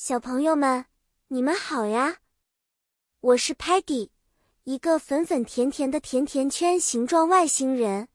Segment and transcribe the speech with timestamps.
[0.00, 0.84] 小朋友们，
[1.26, 2.18] 你们好呀！
[3.18, 4.10] 我是 Peggy，
[4.62, 8.06] 一个粉粉甜甜的甜甜圈形状外星人。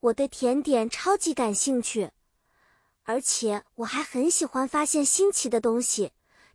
[0.00, 2.12] 我对甜点超级感兴趣，
[3.02, 6.12] 而且我还很喜欢发现新奇的东西。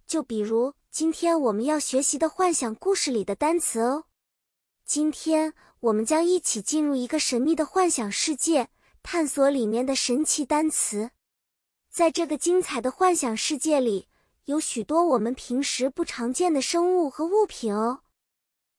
[0.07, 4.05] 就比如今天我们要学习的幻想故事里的单词哦。
[4.83, 8.69] 今天我们将一起进入一个神秘的幻想世界，
[9.03, 11.11] 探索里面的神奇单词。
[11.91, 14.07] 在这个精彩的幻想世界里。
[14.45, 18.01] 有许多我们平时不常见的生物和物品哦，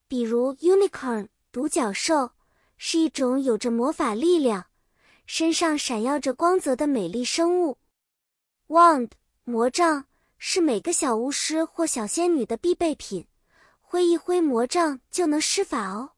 [0.08, 2.32] 比如 unicorn 独角兽
[2.76, 4.66] 是一种有着魔法力量、
[5.24, 7.78] 身上闪耀着光泽的美丽生物。
[8.66, 9.10] wand
[9.44, 10.06] 魔杖
[10.36, 13.28] 是每个小巫师或小仙女的必备品，
[13.80, 16.10] 挥一挥魔杖就能施法哦。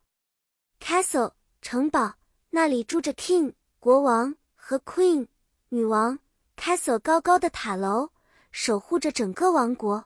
[0.81, 2.15] castle 城堡，
[2.49, 5.27] 那里住着 king 国王和 queen
[5.69, 6.19] 女王。
[6.57, 8.14] castle 高高的塔楼。
[8.57, 10.05] 守护着整个王国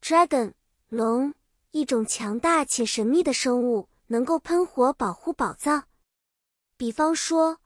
[0.00, 0.52] ，dragon
[0.88, 1.34] 龙，
[1.72, 5.88] 一种强大且神秘的生物，能够喷火保护宝藏。
[6.76, 7.58] 比方说，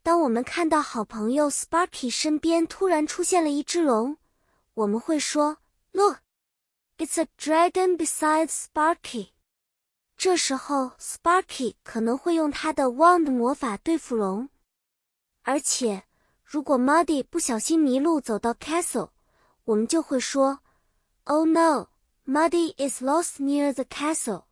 [0.00, 4.16] 当我们看到好朋友 Sparky 身边突然出现了一只龙，
[4.74, 5.58] 我们会说
[5.90, 6.20] ：“Look,
[6.98, 9.30] it's a dragon beside Sparky。”
[10.16, 14.48] 这时候，Sparky 可能会用他的 wand 魔法对付龙。
[15.42, 16.04] 而且，
[16.44, 19.10] 如果 Muddy 不小心迷路走到 castle，
[19.64, 20.60] 我们就会说
[21.24, 21.88] ，Oh no,
[22.26, 24.44] Muddy is lost near the castle。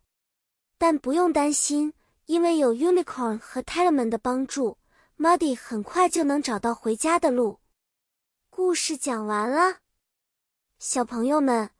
[0.78, 1.92] 但不用担心，
[2.26, 4.78] 因为有 Unicorn 和 Talman 的帮助
[5.18, 7.60] ，Muddy 很快就能找到回家的路。
[8.48, 9.78] 故事讲完了，
[10.78, 11.70] 小朋友们，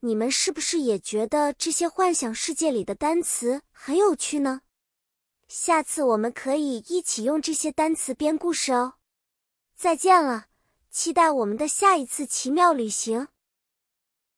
[0.00, 4.62] 你们是不是也觉得这些幻想世界里的单词很有趣呢？
[5.46, 8.94] 下次我们可以一起用这些单词编故事哦。
[9.76, 10.46] 再见了。
[10.90, 13.28] 期待我们的下一次奇妙旅行。